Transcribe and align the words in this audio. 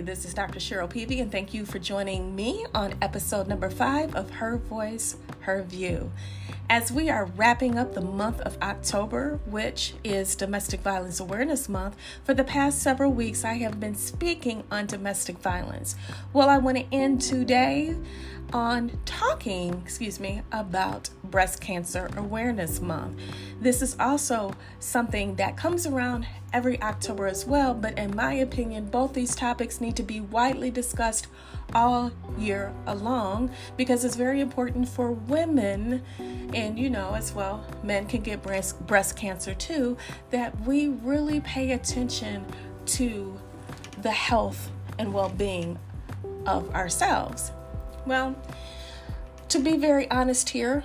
Hi, 0.00 0.04
this 0.06 0.24
is 0.24 0.32
Dr. 0.32 0.58
Cheryl 0.58 0.88
Peavy, 0.88 1.20
and 1.20 1.30
thank 1.30 1.52
you 1.52 1.66
for 1.66 1.78
joining 1.78 2.34
me 2.34 2.64
on 2.74 2.94
episode 3.02 3.46
number 3.46 3.68
five 3.68 4.14
of 4.16 4.30
Her 4.30 4.56
Voice, 4.56 5.18
Her 5.40 5.62
View. 5.62 6.10
As 6.70 6.90
we 6.90 7.10
are 7.10 7.26
wrapping 7.26 7.76
up 7.76 7.92
the 7.92 8.00
month 8.00 8.40
of 8.40 8.56
October, 8.62 9.40
which 9.44 9.92
is 10.02 10.34
Domestic 10.34 10.80
Violence 10.80 11.20
Awareness 11.20 11.68
Month, 11.68 11.96
for 12.24 12.32
the 12.32 12.44
past 12.44 12.80
several 12.80 13.12
weeks 13.12 13.44
I 13.44 13.54
have 13.58 13.78
been 13.78 13.94
speaking 13.94 14.64
on 14.70 14.86
domestic 14.86 15.36
violence. 15.36 15.96
Well, 16.32 16.48
I 16.48 16.56
want 16.56 16.78
to 16.78 16.86
end 16.90 17.20
today 17.20 17.94
on 18.52 18.90
talking, 19.04 19.80
excuse 19.84 20.18
me, 20.20 20.42
about 20.52 21.10
Breast 21.24 21.60
Cancer 21.60 22.10
Awareness 22.16 22.80
Month. 22.80 23.20
This 23.60 23.82
is 23.82 23.96
also 24.00 24.54
something 24.78 25.36
that 25.36 25.56
comes 25.56 25.86
around 25.86 26.26
every 26.52 26.80
October 26.82 27.26
as 27.26 27.46
well, 27.46 27.74
but 27.74 27.96
in 27.98 28.14
my 28.16 28.34
opinion, 28.34 28.86
both 28.86 29.12
these 29.12 29.34
topics 29.34 29.80
need 29.80 29.96
to 29.96 30.02
be 30.02 30.20
widely 30.20 30.70
discussed 30.70 31.28
all 31.74 32.10
year 32.38 32.72
long 32.86 33.50
because 33.76 34.04
it's 34.04 34.16
very 34.16 34.40
important 34.40 34.88
for 34.88 35.12
women 35.12 36.02
and 36.52 36.76
you 36.76 36.90
know 36.90 37.14
as 37.14 37.32
well 37.32 37.64
men 37.84 38.04
can 38.06 38.20
get 38.22 38.42
breast 38.42 38.84
breast 38.88 39.16
cancer 39.16 39.54
too 39.54 39.96
that 40.30 40.58
we 40.62 40.88
really 40.88 41.38
pay 41.42 41.70
attention 41.70 42.44
to 42.86 43.38
the 44.02 44.10
health 44.10 44.68
and 44.98 45.14
well-being 45.14 45.78
of 46.44 46.68
ourselves 46.74 47.52
well, 48.06 48.34
to 49.48 49.58
be 49.58 49.76
very 49.76 50.10
honest 50.10 50.48
here, 50.48 50.84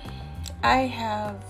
I 0.62 0.78
have 0.78 1.42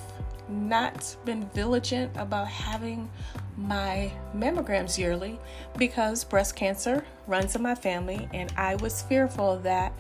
not 0.48 1.16
been 1.24 1.48
vigilant 1.54 2.12
about 2.16 2.48
having 2.48 3.10
my 3.56 4.12
mammograms 4.34 4.98
yearly 4.98 5.38
because 5.78 6.24
breast 6.24 6.54
cancer 6.54 7.04
runs 7.26 7.56
in 7.56 7.62
my 7.62 7.74
family, 7.74 8.28
and 8.32 8.52
I 8.56 8.76
was 8.76 9.02
fearful 9.02 9.58
that 9.60 9.92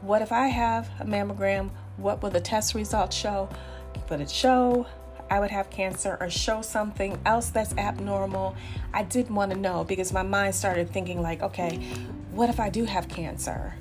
what 0.00 0.22
if 0.22 0.32
I 0.32 0.48
have 0.48 0.88
a 1.00 1.04
mammogram? 1.04 1.70
What 1.96 2.22
will 2.22 2.30
the 2.30 2.40
test 2.40 2.74
results 2.74 3.16
show? 3.16 3.48
Would 4.08 4.20
it 4.20 4.30
show 4.30 4.86
I 5.30 5.40
would 5.40 5.50
have 5.50 5.70
cancer 5.70 6.16
or 6.20 6.28
show 6.28 6.62
something 6.62 7.18
else 7.24 7.50
that's 7.50 7.74
abnormal? 7.76 8.56
I 8.92 9.02
didn't 9.02 9.34
want 9.34 9.52
to 9.52 9.58
know 9.58 9.84
because 9.84 10.12
my 10.12 10.22
mind 10.22 10.54
started 10.54 10.90
thinking, 10.90 11.22
like, 11.22 11.42
okay, 11.42 11.76
what 12.30 12.50
if 12.50 12.60
I 12.60 12.68
do 12.68 12.84
have 12.84 13.08
cancer? 13.08 13.74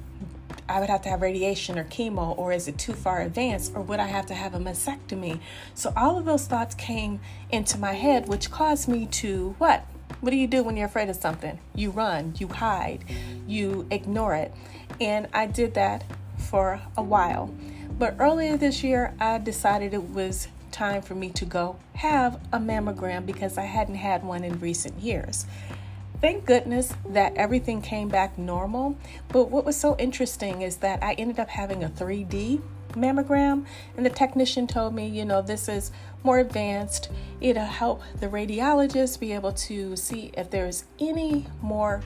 I 0.71 0.79
would 0.79 0.89
have 0.89 1.01
to 1.01 1.09
have 1.09 1.21
radiation 1.21 1.77
or 1.77 1.83
chemo, 1.83 2.37
or 2.37 2.53
is 2.53 2.67
it 2.67 2.77
too 2.77 2.93
far 2.93 3.21
advanced, 3.21 3.73
or 3.75 3.81
would 3.81 3.99
I 3.99 4.07
have 4.07 4.25
to 4.27 4.33
have 4.33 4.53
a 4.53 4.59
mastectomy? 4.59 5.39
So 5.73 5.91
all 5.97 6.17
of 6.17 6.25
those 6.25 6.47
thoughts 6.47 6.75
came 6.75 7.19
into 7.51 7.77
my 7.77 7.93
head, 7.93 8.27
which 8.29 8.49
caused 8.49 8.87
me 8.87 9.05
to 9.07 9.55
what? 9.57 9.85
What 10.21 10.29
do 10.29 10.37
you 10.37 10.47
do 10.47 10.63
when 10.63 10.77
you're 10.77 10.87
afraid 10.87 11.09
of 11.09 11.17
something? 11.17 11.59
You 11.75 11.91
run, 11.91 12.35
you 12.37 12.47
hide, 12.47 13.03
you 13.47 13.85
ignore 13.91 14.35
it. 14.35 14.53
And 14.99 15.27
I 15.33 15.45
did 15.45 15.73
that 15.73 16.03
for 16.37 16.81
a 16.95 17.03
while. 17.03 17.53
But 17.97 18.15
earlier 18.19 18.55
this 18.55 18.83
year, 18.83 19.13
I 19.19 19.39
decided 19.39 19.93
it 19.93 20.09
was 20.11 20.47
time 20.71 21.01
for 21.01 21.15
me 21.15 21.29
to 21.31 21.45
go 21.45 21.75
have 21.95 22.39
a 22.53 22.57
mammogram 22.57 23.25
because 23.25 23.57
I 23.57 23.65
hadn't 23.65 23.95
had 23.95 24.23
one 24.23 24.43
in 24.43 24.59
recent 24.59 24.99
years. 24.99 25.45
Thank 26.21 26.45
goodness 26.45 26.93
that 27.09 27.35
everything 27.35 27.81
came 27.81 28.07
back 28.07 28.37
normal. 28.37 28.95
But 29.29 29.49
what 29.49 29.65
was 29.65 29.75
so 29.75 29.95
interesting 29.97 30.61
is 30.61 30.77
that 30.77 31.03
I 31.03 31.13
ended 31.13 31.39
up 31.39 31.49
having 31.49 31.83
a 31.83 31.89
3D 31.89 32.61
mammogram, 32.91 33.65
and 33.97 34.05
the 34.05 34.09
technician 34.11 34.67
told 34.67 34.93
me, 34.93 35.07
you 35.07 35.25
know, 35.25 35.41
this 35.41 35.67
is 35.67 35.91
more 36.23 36.37
advanced. 36.37 37.09
It'll 37.39 37.65
help 37.65 38.03
the 38.19 38.27
radiologist 38.27 39.19
be 39.19 39.31
able 39.31 39.53
to 39.53 39.95
see 39.95 40.31
if 40.37 40.51
there's 40.51 40.85
any 40.99 41.47
more 41.61 42.01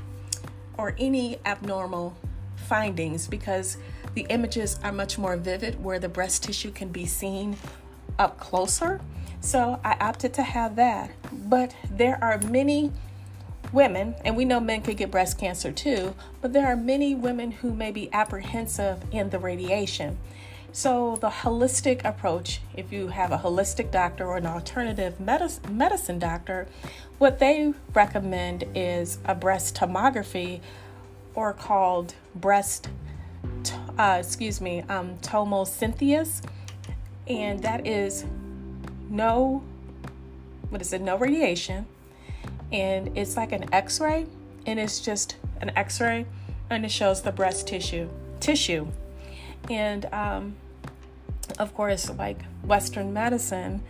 or 0.77 0.95
any 0.97 1.39
abnormal 1.45 2.15
findings 2.55 3.27
because 3.27 3.77
the 4.13 4.25
images 4.29 4.79
are 4.81 4.93
much 4.93 5.17
more 5.17 5.35
vivid 5.35 5.83
where 5.83 5.99
the 5.99 6.07
breast 6.07 6.43
tissue 6.43 6.71
can 6.71 6.87
be 6.87 7.05
seen 7.05 7.57
up 8.17 8.39
closer. 8.39 9.01
So 9.41 9.79
I 9.83 9.97
opted 9.99 10.33
to 10.35 10.43
have 10.43 10.77
that. 10.77 11.11
But 11.31 11.75
there 11.91 12.17
are 12.23 12.39
many 12.39 12.91
women, 13.75 14.15
and 14.23 14.35
we 14.35 14.45
know 14.45 14.59
men 14.59 14.81
could 14.81 14.97
get 14.97 15.11
breast 15.11 15.37
cancer 15.37 15.71
too, 15.71 16.15
but 16.41 16.53
there 16.53 16.65
are 16.65 16.75
many 16.75 17.13
women 17.13 17.51
who 17.51 17.73
may 17.73 17.91
be 17.91 18.11
apprehensive 18.13 19.03
in 19.11 19.29
the 19.29 19.37
radiation. 19.37 20.17
So, 20.71 21.15
the 21.15 21.29
holistic 21.29 22.03
approach, 22.03 22.59
if 22.75 22.91
you 22.91 23.07
have 23.07 23.31
a 23.31 23.37
holistic 23.37 23.91
doctor 23.91 24.25
or 24.25 24.37
an 24.37 24.45
alternative 24.45 25.19
medicine 25.19 26.19
doctor, 26.19 26.67
what 27.17 27.39
they 27.39 27.73
recommend 27.93 28.65
is 28.75 29.19
a 29.23 29.35
breast 29.35 29.75
tomography 29.75 30.59
or 31.33 31.53
called 31.53 32.15
breast, 32.33 32.89
uh, 33.97 34.17
excuse 34.19 34.59
me, 34.59 34.81
um, 34.89 35.17
tomosynthesis. 35.19 36.41
And 37.27 37.61
that 37.63 37.87
is 37.87 38.25
no, 39.09 39.63
what 40.69 40.81
is 40.81 40.91
it, 40.91 41.01
no 41.01 41.17
radiation, 41.17 41.85
and 42.75 43.17
it's 43.17 43.37
like 43.37 43.53
an 43.53 43.73
x-ray 43.73 44.25
and 44.65 44.77
it's 44.77 44.99
just 44.99 45.37
an 45.61 45.71
x-ray 45.77 46.25
and 46.69 46.83
it 46.83 46.91
shows 46.91 47.21
the 47.21 47.31
breast 47.31 47.67
tissue 47.67 48.09
tissue. 48.41 48.85
And 49.69 50.05
um, 50.13 50.55
of 51.57 51.73
course 51.73 52.09
like 52.09 52.43
western 52.63 53.13
medicine 53.13 53.81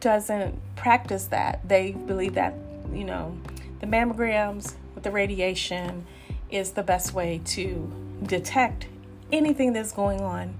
doesn't 0.00 0.58
practice 0.76 1.26
that. 1.26 1.68
They 1.68 1.92
believe 1.92 2.34
that 2.34 2.54
you 2.90 3.04
know 3.04 3.36
the 3.80 3.86
mammograms 3.86 4.74
with 4.94 5.04
the 5.04 5.10
radiation 5.10 6.06
is 6.50 6.70
the 6.70 6.82
best 6.82 7.12
way 7.12 7.42
to 7.44 7.92
detect 8.22 8.86
anything 9.30 9.74
that's 9.74 9.92
going 9.92 10.22
on 10.22 10.56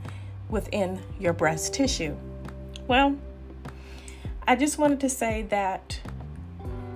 within 0.51 1.01
your 1.19 1.33
breast 1.33 1.73
tissue. 1.73 2.15
Well 2.87 3.17
i 4.49 4.55
just 4.55 4.79
wanted 4.79 5.01
to 5.01 5.09
say 5.09 5.43
that 5.43 5.99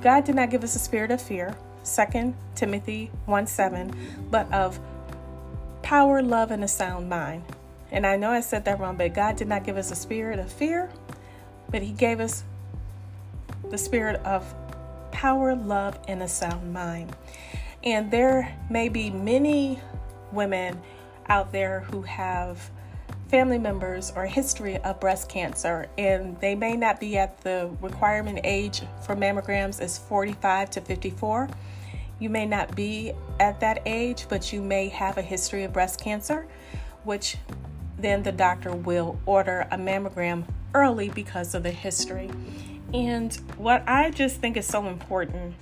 God 0.02 0.24
did 0.24 0.34
not 0.34 0.50
give 0.50 0.64
us 0.64 0.74
a 0.74 0.78
spirit 0.78 1.10
of 1.10 1.20
fear, 1.20 1.54
2 1.84 2.34
Timothy 2.54 3.10
1 3.26 3.46
7, 3.46 3.94
but 4.30 4.50
of 4.52 4.80
power, 5.82 6.22
love, 6.22 6.50
and 6.50 6.64
a 6.64 6.68
sound 6.68 7.08
mind. 7.08 7.44
And 7.92 8.06
I 8.06 8.16
know 8.16 8.30
I 8.30 8.40
said 8.40 8.64
that 8.64 8.78
wrong, 8.78 8.96
but 8.96 9.12
God 9.14 9.36
did 9.36 9.48
not 9.48 9.64
give 9.64 9.76
us 9.76 9.90
a 9.90 9.96
spirit 9.96 10.38
of 10.38 10.50
fear, 10.50 10.90
but 11.70 11.82
He 11.82 11.92
gave 11.92 12.20
us 12.20 12.44
the 13.70 13.78
spirit 13.78 14.20
of 14.24 14.54
power, 15.10 15.54
love, 15.54 15.98
and 16.08 16.22
a 16.22 16.28
sound 16.28 16.72
mind. 16.72 17.14
And 17.82 18.10
there 18.10 18.56
may 18.70 18.88
be 18.88 19.10
many 19.10 19.80
women 20.32 20.80
out 21.28 21.52
there 21.52 21.80
who 21.80 22.02
have 22.02 22.70
family 23.30 23.58
members 23.58 24.12
or 24.16 24.26
history 24.26 24.76
of 24.78 24.98
breast 24.98 25.28
cancer, 25.28 25.86
and 25.96 26.38
they 26.40 26.56
may 26.56 26.76
not 26.76 26.98
be 26.98 27.16
at 27.16 27.40
the 27.42 27.70
requirement 27.80 28.40
age 28.42 28.82
for 29.06 29.14
mammograms 29.14 29.80
is 29.80 29.96
45 29.96 30.68
to 30.70 30.80
54. 30.80 31.48
You 32.18 32.28
may 32.28 32.44
not 32.44 32.74
be 32.74 33.12
at 33.38 33.60
that 33.60 33.82
age, 33.86 34.26
but 34.28 34.52
you 34.52 34.60
may 34.60 34.88
have 34.88 35.16
a 35.16 35.22
history 35.22 35.62
of 35.62 35.72
breast 35.72 36.00
cancer, 36.00 36.48
which 37.04 37.36
then 37.98 38.24
the 38.24 38.32
doctor 38.32 38.74
will 38.74 39.20
order 39.26 39.68
a 39.70 39.78
mammogram 39.78 40.44
early 40.74 41.08
because 41.08 41.54
of 41.54 41.62
the 41.62 41.70
history. 41.70 42.30
And 42.92 43.32
what 43.56 43.84
I 43.86 44.10
just 44.10 44.40
think 44.40 44.56
is 44.56 44.66
so 44.66 44.86
important 44.86 45.54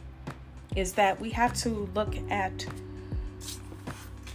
is 0.74 0.94
that 0.94 1.20
we 1.20 1.30
have 1.30 1.52
to 1.58 1.90
look 1.94 2.16
at 2.30 2.64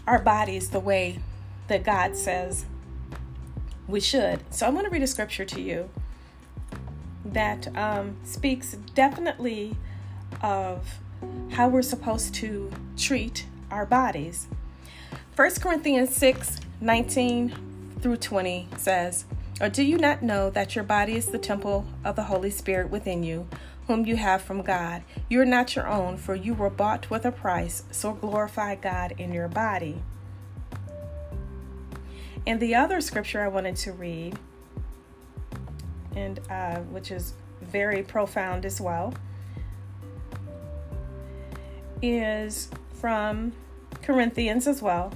our 0.05 0.19
bodies 0.19 0.69
the 0.69 0.79
way 0.79 1.19
that 1.67 1.83
God 1.83 2.15
says 2.15 2.65
we 3.87 3.99
should. 3.99 4.41
So 4.49 4.65
I'm 4.65 4.73
going 4.73 4.85
to 4.85 4.91
read 4.91 5.03
a 5.03 5.07
scripture 5.07 5.45
to 5.45 5.61
you 5.61 5.89
that 7.25 7.75
um, 7.77 8.17
speaks 8.23 8.73
definitely 8.93 9.75
of 10.41 10.99
how 11.51 11.69
we're 11.69 11.81
supposed 11.81 12.33
to 12.35 12.71
treat 12.97 13.45
our 13.71 13.85
bodies. 13.85 14.47
1 15.35 15.51
Corinthians 15.55 16.15
6 16.15 16.59
19 16.81 17.55
through 18.01 18.17
20 18.17 18.67
says, 18.77 19.25
Or 19.61 19.69
do 19.69 19.83
you 19.83 19.97
not 19.97 20.21
know 20.21 20.49
that 20.49 20.75
your 20.75 20.83
body 20.83 21.15
is 21.15 21.27
the 21.27 21.37
temple 21.37 21.85
of 22.03 22.15
the 22.15 22.23
Holy 22.23 22.49
Spirit 22.49 22.89
within 22.89 23.23
you, 23.23 23.47
whom 23.87 24.05
you 24.05 24.17
have 24.17 24.41
from 24.41 24.61
God? 24.61 25.03
You 25.29 25.39
are 25.41 25.45
not 25.45 25.75
your 25.75 25.87
own, 25.87 26.17
for 26.17 26.35
you 26.35 26.53
were 26.53 26.69
bought 26.69 27.09
with 27.09 27.25
a 27.25 27.31
price, 27.31 27.83
so 27.91 28.11
glorify 28.13 28.75
God 28.75 29.13
in 29.17 29.31
your 29.31 29.47
body. 29.47 30.01
And 32.45 32.59
the 32.59 32.75
other 32.75 32.99
scripture 32.99 33.41
I 33.41 33.47
wanted 33.47 33.75
to 33.77 33.93
read, 33.93 34.37
and 36.15 36.39
uh, 36.49 36.79
which 36.79 37.09
is 37.11 37.33
very 37.61 38.03
profound 38.03 38.65
as 38.65 38.81
well, 38.81 39.13
is 42.01 42.69
from 42.91 43.53
Corinthians 44.01 44.67
as 44.67 44.81
well. 44.81 45.13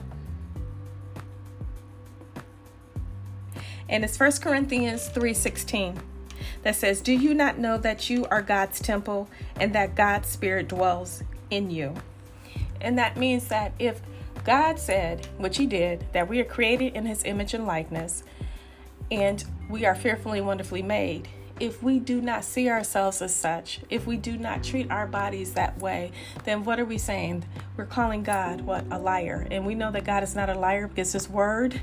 And 3.90 4.04
it's 4.04 4.20
1 4.20 4.42
Corinthians 4.42 5.10
3:16 5.10 6.00
that 6.64 6.76
says, 6.76 7.02
"Do 7.02 7.14
you 7.14 7.34
not 7.34 7.58
know 7.58 7.78
that 7.78 8.10
you 8.10 8.26
are 8.26 8.42
God's 8.42 8.80
temple 8.80 9.30
and 9.60 9.74
that 9.74 9.96
God's 9.96 10.30
spirit 10.30 10.68
dwells 10.68 11.24
in 11.50 11.70
you?" 11.70 11.96
And 12.80 12.98
that 12.98 13.18
means 13.18 13.48
that 13.48 13.74
if 13.80 14.02
God 14.48 14.80
said, 14.80 15.28
which 15.38 15.58
He 15.58 15.66
did, 15.66 16.06
that 16.14 16.30
we 16.30 16.40
are 16.40 16.46
created 16.46 16.96
in 16.96 17.06
His 17.06 17.26
image 17.26 17.54
and 17.54 17.68
likeness, 17.68 18.24
and 19.12 19.44
we 19.70 19.86
are 19.86 19.94
fearfully 19.94 20.38
and 20.38 20.48
wonderfully 20.48 20.82
made, 20.82 21.28
if 21.60 21.84
we 21.84 22.00
do 22.00 22.22
not 22.22 22.46
see 22.46 22.70
ourselves 22.70 23.22
as 23.22 23.36
such, 23.36 23.82
if 23.90 24.08
we 24.08 24.16
do 24.16 24.38
not 24.38 24.64
treat 24.64 24.90
our 24.90 25.06
bodies 25.06 25.54
that 25.56 25.78
way, 25.80 26.14
then 26.46 26.64
what 26.64 26.80
are 26.80 26.86
we 26.86 26.98
saying? 26.98 27.44
We're 27.76 27.88
calling 27.88 28.24
God 28.24 28.62
what? 28.62 28.86
A 28.90 28.98
liar. 28.98 29.46
And 29.52 29.66
we 29.66 29.76
know 29.76 29.92
that 29.92 30.06
God 30.06 30.24
is 30.24 30.34
not 30.34 30.50
a 30.50 30.58
liar 30.58 30.88
because 30.88 31.12
His 31.12 31.28
word 31.30 31.82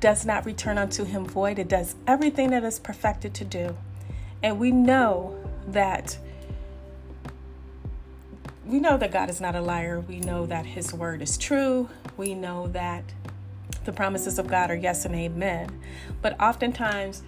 does 0.00 0.24
not 0.24 0.46
return 0.46 0.78
unto 0.78 1.04
Him 1.04 1.26
void. 1.26 1.58
It 1.58 1.68
does 1.68 1.94
everything 2.06 2.50
that 2.52 2.64
is 2.64 2.78
perfected 2.78 3.34
to 3.34 3.44
do. 3.44 3.76
And 4.42 4.58
we 4.58 4.70
know 4.70 5.36
that. 5.68 6.16
We 8.66 8.80
know 8.80 8.96
that 8.98 9.12
God 9.12 9.30
is 9.30 9.40
not 9.40 9.54
a 9.54 9.60
liar. 9.60 10.00
We 10.00 10.20
know 10.20 10.46
that 10.46 10.66
His 10.66 10.92
word 10.92 11.22
is 11.22 11.38
true. 11.38 11.88
We 12.16 12.34
know 12.34 12.66
that 12.68 13.04
the 13.84 13.92
promises 13.92 14.38
of 14.38 14.48
God 14.48 14.70
are 14.70 14.76
yes 14.76 15.04
and 15.04 15.14
amen. 15.14 15.80
But 16.20 16.40
oftentimes 16.40 17.22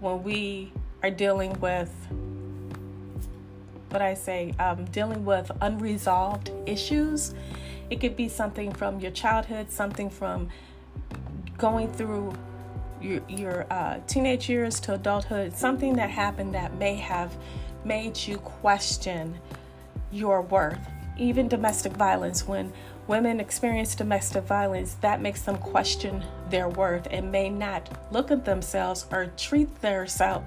when 0.00 0.22
we 0.22 0.72
are 1.02 1.10
dealing 1.10 1.58
with 1.60 1.90
what 3.92 4.02
I 4.02 4.14
say, 4.14 4.54
um, 4.58 4.86
dealing 4.86 5.24
with 5.24 5.50
unresolved 5.60 6.50
issues. 6.66 7.34
It 7.90 8.00
could 8.00 8.16
be 8.16 8.28
something 8.28 8.72
from 8.72 9.00
your 9.00 9.10
childhood, 9.10 9.70
something 9.70 10.08
from 10.08 10.48
going 11.58 11.92
through 11.92 12.32
your, 13.02 13.20
your 13.28 13.66
uh, 13.70 14.00
teenage 14.06 14.48
years 14.48 14.80
to 14.80 14.94
adulthood, 14.94 15.54
something 15.54 15.94
that 15.96 16.08
happened 16.10 16.54
that 16.54 16.74
may 16.76 16.94
have 16.94 17.36
made 17.84 18.16
you 18.16 18.38
question 18.38 19.38
your 20.12 20.42
worth. 20.42 20.78
Even 21.16 21.48
domestic 21.48 21.92
violence, 21.92 22.46
when 22.46 22.72
women 23.06 23.40
experience 23.40 23.94
domestic 23.94 24.44
violence, 24.44 24.94
that 25.00 25.20
makes 25.20 25.42
them 25.42 25.56
question 25.58 26.24
their 26.50 26.68
worth 26.68 27.08
and 27.10 27.32
may 27.32 27.48
not 27.48 27.88
look 28.12 28.30
at 28.30 28.44
themselves 28.44 29.06
or 29.10 29.26
treat 29.36 29.80
their, 29.82 30.06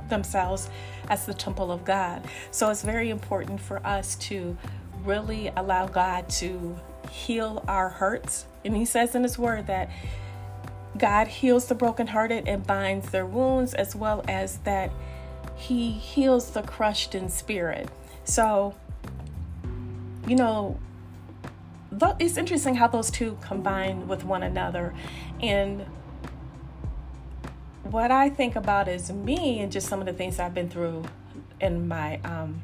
themselves 0.10 0.70
as 1.10 1.26
the 1.26 1.34
temple 1.34 1.72
of 1.72 1.84
God. 1.84 2.24
So 2.52 2.70
it's 2.70 2.82
very 2.82 3.10
important 3.10 3.60
for 3.60 3.86
us 3.86 4.16
to 4.16 4.58
really 5.04 5.52
allow 5.56 5.88
God 5.88 6.30
to 6.30 6.76
heal 7.12 7.64
our 7.68 7.90
hurts. 7.90 8.46
And 8.64 8.76
He 8.76 8.86
says 8.86 9.16
in 9.16 9.24
His 9.24 9.38
Word 9.38 9.68
that 9.68 9.90
God 10.98 11.28
heals 11.28 11.66
the 11.68 11.76
brokenhearted 11.76 12.48
and 12.48 12.66
binds 12.66 13.10
their 13.10 13.26
wounds, 13.26 13.74
as 13.74 13.96
well 13.96 14.24
as 14.28 14.58
that 14.60 14.92
He 15.56 15.92
heals 15.92 16.52
the 16.52 16.64
crushed 16.64 17.14
in 17.16 17.30
spirit. 17.30 17.90
So, 18.24 18.76
you 20.28 20.36
know, 20.36 20.80
it's 22.20 22.38
interesting 22.38 22.76
how 22.76 22.88
those 22.88 23.10
two 23.10 23.38
combine 23.42 24.08
with 24.08 24.24
one 24.24 24.44
another. 24.44 24.94
And 25.42 25.86
what 27.84 28.12
I 28.12 28.30
think 28.30 28.56
about 28.56 28.88
is 28.88 29.12
me 29.12 29.60
and 29.60 29.72
just 29.72 29.88
some 29.88 30.00
of 30.00 30.06
the 30.06 30.14
things 30.14 30.40
I've 30.40 30.54
been 30.54 30.70
through 30.70 31.04
in 31.62 31.88
my 31.88 32.20
um, 32.24 32.62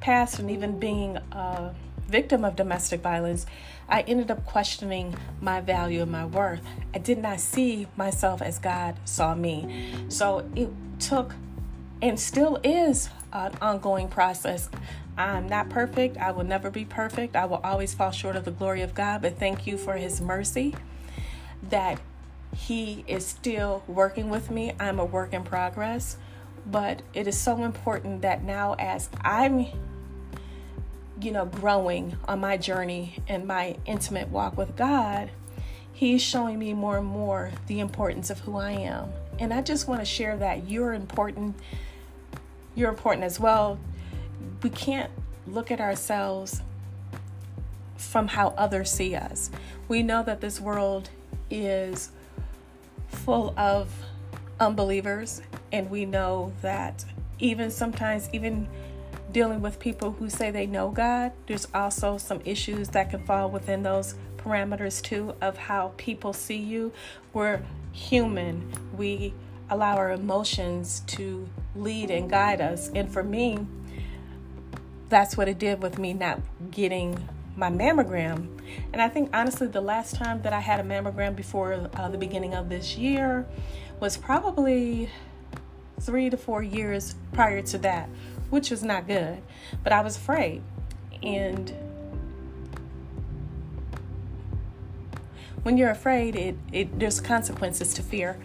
past, 0.00 0.38
and 0.38 0.50
even 0.50 0.78
being 0.78 1.16
a 1.32 1.74
victim 2.08 2.44
of 2.44 2.56
domestic 2.56 3.00
violence, 3.00 3.46
I 3.88 4.02
ended 4.02 4.30
up 4.30 4.44
questioning 4.44 5.14
my 5.40 5.60
value 5.60 6.02
and 6.02 6.10
my 6.10 6.26
worth. 6.26 6.60
I 6.94 6.98
did 6.98 7.18
not 7.18 7.40
see 7.40 7.86
myself 7.96 8.42
as 8.42 8.58
God 8.58 8.96
saw 9.04 9.34
me. 9.34 9.90
So 10.08 10.48
it 10.54 10.70
took 10.98 11.34
and 12.02 12.18
still 12.18 12.60
is 12.62 13.08
an 13.32 13.52
ongoing 13.60 14.08
process. 14.08 14.68
I'm 15.16 15.48
not 15.48 15.70
perfect. 15.70 16.16
I 16.16 16.32
will 16.32 16.44
never 16.44 16.70
be 16.70 16.84
perfect. 16.84 17.36
I 17.36 17.44
will 17.46 17.60
always 17.62 17.94
fall 17.94 18.10
short 18.10 18.36
of 18.36 18.44
the 18.44 18.50
glory 18.50 18.82
of 18.82 18.94
God, 18.94 19.22
but 19.22 19.38
thank 19.38 19.66
you 19.66 19.76
for 19.78 19.94
His 19.94 20.20
mercy 20.20 20.74
that 21.70 22.00
He 22.54 23.04
is 23.06 23.24
still 23.24 23.84
working 23.86 24.28
with 24.28 24.50
me. 24.50 24.72
I'm 24.78 24.98
a 24.98 25.04
work 25.04 25.32
in 25.32 25.44
progress, 25.44 26.16
but 26.66 27.02
it 27.12 27.26
is 27.26 27.38
so 27.38 27.62
important 27.62 28.22
that 28.22 28.42
now, 28.42 28.74
as 28.78 29.08
I'm 29.22 29.66
you 31.20 31.30
know, 31.30 31.46
growing 31.46 32.16
on 32.26 32.40
my 32.40 32.56
journey 32.56 33.16
and 33.28 33.46
my 33.46 33.76
intimate 33.86 34.28
walk 34.28 34.56
with 34.56 34.76
God, 34.76 35.30
He's 35.92 36.20
showing 36.20 36.58
me 36.58 36.74
more 36.74 36.98
and 36.98 37.06
more 37.06 37.52
the 37.68 37.78
importance 37.78 38.28
of 38.28 38.40
who 38.40 38.56
I 38.56 38.72
am. 38.72 39.12
And 39.38 39.52
I 39.52 39.62
just 39.62 39.88
want 39.88 40.00
to 40.00 40.04
share 40.06 40.36
that 40.36 40.68
you're 40.68 40.94
important. 40.94 41.56
You're 42.74 42.90
important 42.90 43.24
as 43.24 43.38
well 43.38 43.78
we 44.64 44.70
can't 44.70 45.10
look 45.46 45.70
at 45.70 45.80
ourselves 45.80 46.62
from 47.96 48.28
how 48.28 48.48
others 48.56 48.90
see 48.90 49.14
us. 49.14 49.50
We 49.88 50.02
know 50.02 50.22
that 50.22 50.40
this 50.40 50.58
world 50.58 51.10
is 51.50 52.10
full 53.08 53.54
of 53.58 53.90
unbelievers, 54.58 55.42
and 55.70 55.90
we 55.90 56.06
know 56.06 56.52
that 56.62 57.04
even 57.38 57.70
sometimes, 57.70 58.30
even 58.32 58.66
dealing 59.32 59.60
with 59.60 59.78
people 59.78 60.12
who 60.12 60.30
say 60.30 60.50
they 60.50 60.66
know 60.66 60.90
God, 60.90 61.32
there's 61.46 61.68
also 61.74 62.16
some 62.16 62.40
issues 62.44 62.88
that 62.90 63.10
can 63.10 63.24
fall 63.26 63.50
within 63.50 63.82
those 63.82 64.14
parameters 64.38 65.02
too 65.02 65.34
of 65.42 65.58
how 65.58 65.92
people 65.98 66.32
see 66.32 66.56
you. 66.56 66.92
We're 67.34 67.62
human, 67.92 68.72
we 68.96 69.34
allow 69.70 69.96
our 69.96 70.12
emotions 70.12 71.00
to 71.06 71.48
lead 71.74 72.10
and 72.10 72.28
guide 72.28 72.60
us. 72.60 72.90
And 72.94 73.10
for 73.10 73.22
me, 73.22 73.66
that's 75.08 75.36
what 75.36 75.48
it 75.48 75.58
did 75.58 75.82
with 75.82 75.98
me 75.98 76.12
not 76.12 76.40
getting 76.70 77.28
my 77.56 77.70
mammogram. 77.70 78.48
And 78.92 79.00
I 79.00 79.08
think 79.08 79.30
honestly, 79.34 79.66
the 79.66 79.80
last 79.80 80.16
time 80.16 80.42
that 80.42 80.52
I 80.52 80.60
had 80.60 80.80
a 80.80 80.82
mammogram 80.82 81.36
before 81.36 81.88
uh, 81.94 82.08
the 82.08 82.18
beginning 82.18 82.54
of 82.54 82.68
this 82.68 82.96
year 82.96 83.46
was 84.00 84.16
probably 84.16 85.10
three 86.00 86.30
to 86.30 86.36
four 86.36 86.62
years 86.62 87.14
prior 87.32 87.62
to 87.62 87.78
that, 87.78 88.08
which 88.50 88.70
was 88.70 88.82
not 88.82 89.06
good. 89.06 89.40
But 89.82 89.92
I 89.92 90.00
was 90.02 90.16
afraid. 90.16 90.62
And 91.22 91.72
when 95.62 95.78
you're 95.78 95.90
afraid, 95.90 96.36
it, 96.36 96.56
it 96.72 96.98
there's 96.98 97.20
consequences 97.20 97.94
to 97.94 98.02
fear. 98.02 98.38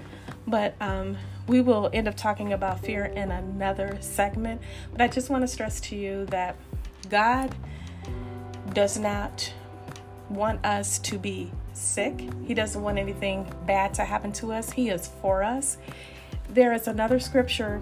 But 0.49 0.75
um, 0.81 1.15
we 1.47 1.61
will 1.61 1.89
end 1.93 2.07
up 2.07 2.17
talking 2.17 2.53
about 2.53 2.79
fear 2.79 3.05
in 3.05 3.31
another 3.31 3.97
segment. 4.01 4.61
But 4.91 5.01
I 5.01 5.07
just 5.07 5.29
want 5.29 5.43
to 5.43 5.47
stress 5.47 5.79
to 5.81 5.95
you 5.95 6.25
that 6.27 6.55
God 7.09 7.55
does 8.73 8.97
not 8.97 9.53
want 10.29 10.65
us 10.65 10.99
to 10.99 11.17
be 11.17 11.51
sick. 11.73 12.29
He 12.45 12.53
doesn't 12.53 12.81
want 12.81 12.97
anything 12.97 13.51
bad 13.65 13.93
to 13.95 14.03
happen 14.03 14.31
to 14.33 14.51
us. 14.51 14.71
He 14.71 14.89
is 14.89 15.09
for 15.21 15.43
us. 15.43 15.77
There 16.49 16.73
is 16.73 16.87
another 16.87 17.19
scripture 17.19 17.81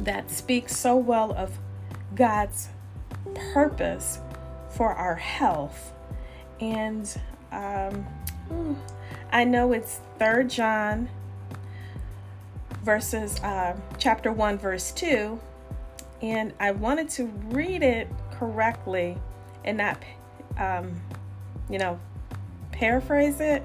that 0.00 0.30
speaks 0.30 0.76
so 0.76 0.96
well 0.96 1.32
of 1.32 1.58
God's 2.14 2.68
purpose 3.52 4.18
for 4.70 4.92
our 4.92 5.14
health. 5.14 5.92
And 6.60 7.14
um, 7.50 8.06
I 9.32 9.44
know 9.44 9.72
it's 9.72 10.00
Third 10.18 10.50
John 10.50 11.08
verses 12.82 13.38
uh, 13.40 13.76
chapter 13.98 14.32
1 14.32 14.58
verse 14.58 14.92
2 14.92 15.38
and 16.20 16.52
i 16.60 16.70
wanted 16.70 17.08
to 17.08 17.26
read 17.50 17.82
it 17.82 18.08
correctly 18.32 19.16
and 19.64 19.78
not 19.78 20.02
um, 20.58 21.00
you 21.70 21.78
know 21.78 21.98
paraphrase 22.72 23.40
it 23.40 23.62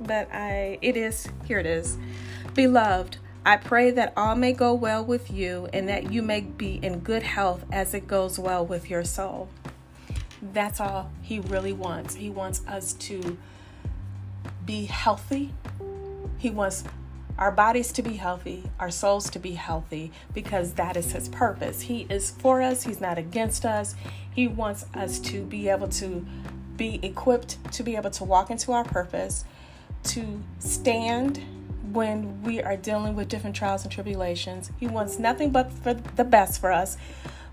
but 0.00 0.28
i 0.32 0.78
it 0.82 0.96
is 0.96 1.28
here 1.46 1.58
it 1.58 1.66
is 1.66 1.98
beloved 2.54 3.18
I 3.46 3.56
pray 3.56 3.92
that 3.92 4.12
all 4.16 4.34
may 4.34 4.52
go 4.52 4.74
well 4.74 5.04
with 5.04 5.30
you 5.30 5.68
and 5.72 5.88
that 5.88 6.10
you 6.12 6.20
may 6.20 6.40
be 6.40 6.80
in 6.82 6.98
good 6.98 7.22
health 7.22 7.64
as 7.70 7.94
it 7.94 8.08
goes 8.08 8.40
well 8.40 8.66
with 8.66 8.90
your 8.90 9.04
soul. 9.04 9.48
That's 10.42 10.80
all 10.80 11.12
he 11.22 11.38
really 11.38 11.72
wants. 11.72 12.16
He 12.16 12.28
wants 12.28 12.66
us 12.66 12.92
to 12.94 13.38
be 14.64 14.86
healthy 14.86 15.54
he 16.38 16.50
wants 16.50 16.84
our 17.38 17.50
bodies 17.50 17.92
to 17.92 18.02
be 18.02 18.14
healthy, 18.14 18.64
our 18.80 18.90
souls 18.90 19.28
to 19.30 19.38
be 19.38 19.52
healthy, 19.52 20.10
because 20.32 20.72
that 20.74 20.96
is 20.96 21.12
His 21.12 21.28
purpose. 21.28 21.82
He 21.82 22.06
is 22.08 22.30
for 22.30 22.62
us, 22.62 22.84
He's 22.84 23.00
not 23.00 23.18
against 23.18 23.66
us. 23.66 23.94
He 24.34 24.46
wants 24.48 24.86
us 24.94 25.18
to 25.20 25.42
be 25.42 25.68
able 25.68 25.88
to 25.88 26.26
be 26.76 27.00
equipped 27.02 27.56
to 27.72 27.82
be 27.82 27.96
able 27.96 28.10
to 28.10 28.24
walk 28.24 28.50
into 28.50 28.72
our 28.72 28.84
purpose, 28.84 29.44
to 30.04 30.42
stand 30.58 31.40
when 31.92 32.42
we 32.42 32.62
are 32.62 32.76
dealing 32.76 33.14
with 33.16 33.28
different 33.28 33.56
trials 33.56 33.82
and 33.82 33.92
tribulations. 33.92 34.70
He 34.78 34.86
wants 34.86 35.18
nothing 35.18 35.50
but 35.50 35.72
for 35.72 35.94
the 35.94 36.24
best 36.24 36.60
for 36.60 36.72
us 36.72 36.98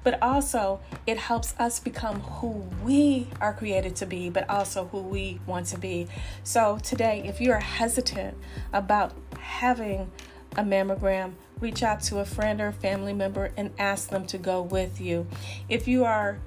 but 0.04 0.22
also 0.22 0.80
it 1.08 1.18
helps 1.18 1.56
us 1.60 1.80
become 1.80 2.20
who 2.22 2.66
we 2.84 3.28
are 3.40 3.54
created 3.54 3.96
to 3.98 4.06
be, 4.06 4.30
but 4.30 4.50
also 4.50 4.86
who 4.86 5.00
we 5.00 5.40
want 5.46 5.68
to 5.68 5.78
be. 5.78 6.08
So, 6.44 6.78
today, 6.84 7.24
if 7.26 7.40
you 7.40 7.52
are 7.52 7.60
hesitant 7.60 8.38
about 8.72 9.14
having 9.40 10.12
a 10.58 10.64
mammogram, 10.64 11.34
reach 11.60 11.84
out 11.84 12.02
to 12.02 12.20
a 12.20 12.26
friend 12.26 12.62
or 12.62 12.72
family 12.72 13.14
member 13.14 13.52
and 13.56 13.72
ask 13.80 14.10
them 14.10 14.26
to 14.28 14.38
go 14.38 14.62
with 14.62 15.00
you. 15.00 15.28
If 15.70 15.88
you 15.88 16.04
are 16.04 16.40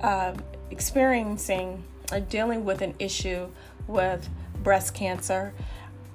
uh, 0.00 0.34
experiencing 0.70 1.84
or 2.12 2.20
dealing 2.20 2.64
with 2.64 2.82
an 2.82 2.94
issue 2.98 3.48
with 3.86 4.28
breast 4.62 4.94
cancer, 4.94 5.52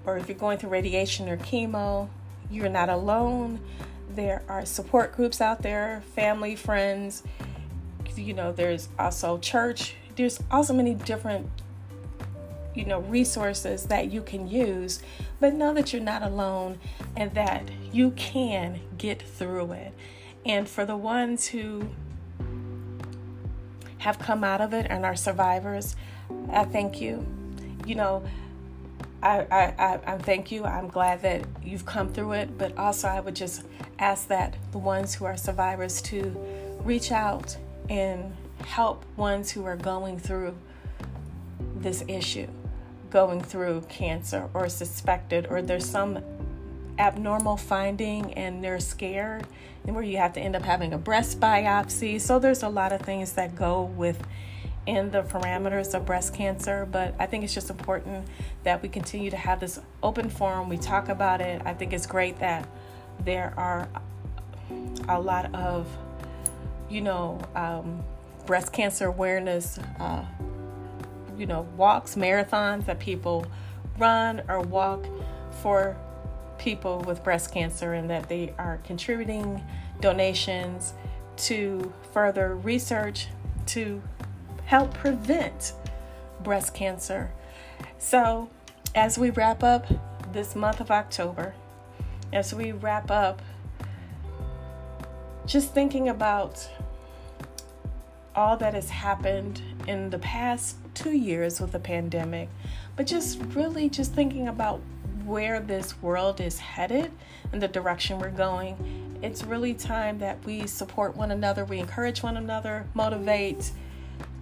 or 0.05 0.17
if 0.17 0.27
you're 0.27 0.38
going 0.38 0.58
through 0.58 0.70
radiation 0.70 1.29
or 1.29 1.38
chemo, 1.38 2.10
you're 2.50 2.70
not 2.70 2.89
alone. 2.89 3.60
There 4.15 4.43
are 4.49 4.65
support 4.65 5.15
groups 5.15 5.39
out 5.39 5.61
there, 5.61 6.03
family, 6.15 6.55
friends. 6.55 7.23
You 8.15 8.33
know, 8.33 8.51
there's 8.51 8.89
also 8.99 9.37
church. 9.37 9.95
There's 10.17 10.39
also 10.51 10.73
many 10.73 10.95
different, 10.95 11.49
you 12.75 12.83
know, 12.83 12.99
resources 12.99 13.85
that 13.85 14.11
you 14.11 14.21
can 14.21 14.49
use. 14.49 15.01
But 15.39 15.53
know 15.53 15.73
that 15.73 15.93
you're 15.93 16.01
not 16.01 16.23
alone 16.23 16.79
and 17.15 17.33
that 17.35 17.69
you 17.93 18.11
can 18.11 18.81
get 18.97 19.21
through 19.21 19.71
it. 19.71 19.93
And 20.45 20.67
for 20.67 20.85
the 20.85 20.97
ones 20.97 21.47
who 21.47 21.87
have 23.99 24.19
come 24.19 24.43
out 24.43 24.59
of 24.59 24.73
it 24.73 24.87
and 24.89 25.05
are 25.05 25.15
survivors, 25.15 25.95
I 26.51 26.65
thank 26.65 26.99
you. 26.99 27.25
You 27.85 27.95
know, 27.95 28.23
I, 29.23 29.39
I, 29.51 29.99
I, 30.05 30.17
thank 30.17 30.51
you. 30.51 30.65
I'm 30.65 30.87
glad 30.87 31.21
that 31.21 31.45
you've 31.63 31.85
come 31.85 32.11
through 32.11 32.33
it, 32.33 32.57
but 32.57 32.75
also 32.77 33.07
I 33.07 33.19
would 33.19 33.35
just 33.35 33.63
ask 33.99 34.27
that 34.29 34.55
the 34.71 34.79
ones 34.79 35.13
who 35.13 35.25
are 35.25 35.37
survivors 35.37 36.01
to 36.03 36.35
reach 36.83 37.11
out 37.11 37.55
and 37.89 38.35
help 38.65 39.05
ones 39.17 39.51
who 39.51 39.65
are 39.65 39.75
going 39.75 40.17
through 40.17 40.55
this 41.77 42.03
issue, 42.07 42.47
going 43.11 43.41
through 43.41 43.81
cancer 43.89 44.49
or 44.55 44.69
suspected, 44.69 45.47
or 45.49 45.61
there's 45.61 45.85
some 45.85 46.19
abnormal 46.97 47.57
finding 47.57 48.33
and 48.33 48.63
they're 48.63 48.79
scared, 48.79 49.45
and 49.85 49.95
where 49.95 50.03
you 50.03 50.17
have 50.17 50.33
to 50.33 50.39
end 50.39 50.55
up 50.55 50.63
having 50.63 50.93
a 50.93 50.97
breast 50.97 51.39
biopsy. 51.39 52.19
So 52.19 52.39
there's 52.39 52.63
a 52.63 52.69
lot 52.69 52.91
of 52.91 53.01
things 53.01 53.33
that 53.33 53.55
go 53.55 53.83
with 53.83 54.21
in 54.85 55.11
the 55.11 55.21
parameters 55.21 55.93
of 55.93 56.05
breast 56.05 56.33
cancer, 56.33 56.88
but 56.91 57.13
I 57.19 57.25
think 57.27 57.43
it's 57.43 57.53
just 57.53 57.69
important 57.69 58.27
that 58.63 58.81
we 58.81 58.89
continue 58.89 59.29
to 59.29 59.38
have 59.38 59.59
this 59.59 59.79
open 60.01 60.29
forum. 60.29 60.69
We 60.69 60.77
talk 60.77 61.09
about 61.09 61.41
it. 61.41 61.61
I 61.65 61.73
think 61.73 61.93
it's 61.93 62.07
great 62.07 62.39
that 62.39 62.67
there 63.23 63.53
are 63.57 63.88
a 65.07 65.19
lot 65.19 65.53
of, 65.53 65.88
you 66.89 67.01
know, 67.01 67.39
um, 67.55 68.03
breast 68.45 68.73
cancer 68.73 69.05
awareness, 69.05 69.77
uh, 70.00 70.25
you 71.38 71.45
know, 71.45 71.67
walks, 71.77 72.15
marathons 72.15 72.85
that 72.85 73.00
people 73.00 73.45
run 73.97 74.41
or 74.47 74.61
walk 74.61 75.05
for 75.61 75.95
people 76.57 77.00
with 77.01 77.23
breast 77.23 77.51
cancer 77.51 77.93
and 77.93 78.09
that 78.09 78.29
they 78.29 78.53
are 78.57 78.79
contributing 78.83 79.63
donations 80.00 80.93
to 81.38 81.91
further 82.13 82.55
research 82.55 83.27
to 83.65 84.01
help 84.71 84.93
prevent 84.93 85.73
breast 86.43 86.73
cancer. 86.73 87.29
So, 87.97 88.49
as 88.95 89.17
we 89.17 89.29
wrap 89.29 89.63
up 89.63 89.85
this 90.31 90.55
month 90.55 90.79
of 90.79 90.89
October, 90.89 91.53
as 92.31 92.53
we 92.53 92.71
wrap 92.71 93.11
up, 93.11 93.41
just 95.45 95.73
thinking 95.73 96.07
about 96.07 96.69
all 98.33 98.55
that 98.55 98.73
has 98.73 98.89
happened 98.89 99.61
in 99.89 100.09
the 100.09 100.19
past 100.19 100.77
two 100.93 101.17
years 101.17 101.59
with 101.59 101.73
the 101.73 101.79
pandemic, 101.79 102.47
but 102.95 103.05
just 103.05 103.41
really 103.53 103.89
just 103.89 104.13
thinking 104.13 104.47
about 104.47 104.79
where 105.25 105.59
this 105.59 106.01
world 106.01 106.39
is 106.39 106.59
headed 106.59 107.11
and 107.51 107.61
the 107.61 107.67
direction 107.67 108.19
we're 108.19 108.29
going. 108.29 109.19
It's 109.21 109.43
really 109.43 109.73
time 109.73 110.19
that 110.19 110.41
we 110.45 110.65
support 110.65 111.17
one 111.17 111.31
another, 111.31 111.65
we 111.65 111.79
encourage 111.79 112.23
one 112.23 112.37
another, 112.37 112.85
motivate, 112.93 113.73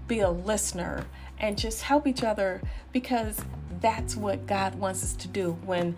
be 0.10 0.20
a 0.20 0.30
listener 0.30 1.06
and 1.40 1.58
just 1.58 1.84
help 1.84 2.06
each 2.06 2.24
other 2.24 2.62
because 2.92 3.40
that's 3.80 4.18
what 4.18 4.46
God 4.46 4.76
wants 4.76 5.04
us 5.04 5.14
to 5.14 5.30
do 5.30 5.54
when 5.64 5.96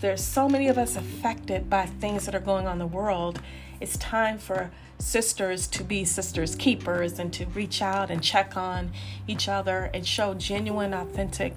there's 0.00 0.24
so 0.24 0.48
many 0.48 0.68
of 0.68 0.78
us 0.78 0.96
affected 0.96 1.68
by 1.68 1.86
things 1.86 2.24
that 2.24 2.34
are 2.34 2.40
going 2.40 2.66
on 2.66 2.74
in 2.74 2.78
the 2.78 2.86
world. 2.86 3.40
It's 3.80 3.98
time 3.98 4.38
for 4.38 4.70
sisters 4.98 5.66
to 5.66 5.84
be 5.84 6.04
sisters 6.04 6.54
keepers 6.54 7.18
and 7.18 7.32
to 7.34 7.44
reach 7.46 7.82
out 7.82 8.10
and 8.10 8.22
check 8.22 8.56
on 8.56 8.92
each 9.26 9.48
other 9.48 9.90
and 9.92 10.06
show 10.06 10.32
genuine, 10.32 10.94
authentic 10.94 11.54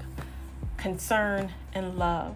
concern 0.77 1.51
and 1.73 1.97
love. 1.97 2.35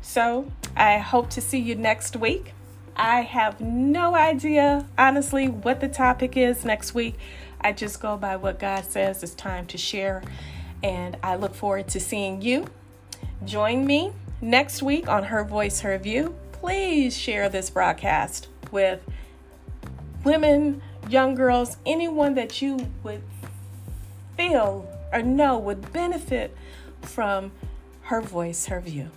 So, 0.00 0.50
I 0.76 0.98
hope 0.98 1.30
to 1.30 1.40
see 1.40 1.58
you 1.58 1.74
next 1.74 2.16
week. 2.16 2.52
I 2.96 3.22
have 3.22 3.60
no 3.60 4.14
idea, 4.14 4.86
honestly, 4.96 5.48
what 5.48 5.80
the 5.80 5.88
topic 5.88 6.36
is 6.36 6.64
next 6.64 6.94
week. 6.94 7.16
I 7.64 7.72
just 7.72 8.00
go 8.00 8.18
by 8.18 8.36
what 8.36 8.58
God 8.58 8.84
says 8.84 9.22
it's 9.22 9.34
time 9.34 9.64
to 9.68 9.78
share. 9.78 10.22
And 10.82 11.16
I 11.22 11.36
look 11.36 11.54
forward 11.54 11.88
to 11.88 11.98
seeing 11.98 12.42
you. 12.42 12.66
Join 13.46 13.86
me 13.86 14.12
next 14.42 14.82
week 14.82 15.08
on 15.08 15.24
Her 15.24 15.42
Voice, 15.44 15.80
Her 15.80 15.96
View. 15.96 16.34
Please 16.52 17.16
share 17.16 17.48
this 17.48 17.70
broadcast 17.70 18.48
with 18.70 19.00
women, 20.24 20.82
young 21.08 21.34
girls, 21.34 21.78
anyone 21.86 22.34
that 22.34 22.60
you 22.60 22.78
would 23.02 23.22
feel 24.36 24.86
or 25.10 25.22
know 25.22 25.58
would 25.58 25.90
benefit 25.90 26.54
from 27.00 27.52
Her 28.02 28.20
Voice, 28.20 28.66
Her 28.66 28.80
View. 28.80 29.10